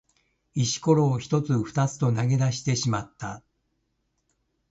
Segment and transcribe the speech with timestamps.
[0.55, 3.43] 石ころを一つ二つと投げ出してしまった。